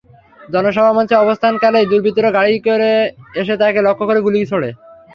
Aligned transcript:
জনসভা 0.49 0.91
মঞ্চে 0.93 1.15
অবস্থানকালেই 1.15 1.89
দুর্বৃত্তরা 1.91 2.29
গাড়িতে 2.31 2.59
করে 2.67 2.91
এসে 3.41 3.55
তাঁকে 3.57 3.79
লক্ষ্য 3.87 4.05
করে 4.07 4.19
গুলি 4.21 4.39
ছোড়ে। 4.51 4.69